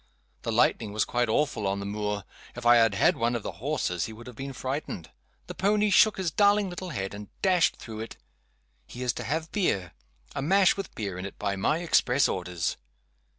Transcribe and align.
The 0.41 0.51
lightning 0.51 0.93
was 0.93 1.05
quite 1.05 1.29
awful 1.29 1.67
on 1.67 1.79
the 1.79 1.85
moor. 1.85 2.23
If 2.55 2.65
I 2.65 2.77
had 2.77 2.95
had 2.95 3.15
one 3.15 3.35
of 3.35 3.43
the 3.43 3.51
horses, 3.61 4.05
he 4.05 4.13
would 4.13 4.25
have 4.25 4.35
been 4.35 4.51
frightened. 4.51 5.11
The 5.45 5.53
pony 5.53 5.91
shook 5.91 6.17
his 6.17 6.31
darling 6.31 6.71
little 6.71 6.89
head, 6.89 7.13
and 7.13 7.29
dashed 7.43 7.75
through 7.75 7.99
it. 7.99 8.17
He 8.87 9.03
is 9.03 9.13
to 9.13 9.23
have 9.23 9.51
beer. 9.51 9.91
A 10.33 10.41
mash 10.41 10.75
with 10.75 10.95
beer 10.95 11.19
in 11.19 11.25
it 11.27 11.37
by 11.37 11.55
my 11.55 11.83
express 11.83 12.27
orders. 12.27 12.77